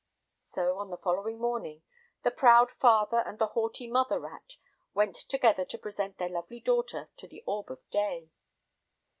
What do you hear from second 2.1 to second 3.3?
the proud father